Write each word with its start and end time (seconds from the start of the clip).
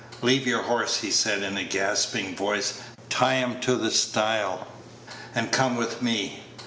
"Leave 0.23 0.47
your 0.47 0.63
horse," 0.63 0.97
he 1.01 1.11
said, 1.11 1.43
in 1.43 1.57
a 1.57 1.63
gasping 1.63 2.35
voice; 2.35 2.73
"tie 3.07 3.35
him 3.35 3.59
to 3.59 3.75
the 3.75 3.91
stile, 3.91 4.65
and 5.35 5.51
come 5.51 5.77
with 5.77 6.01
me. 6.01 6.41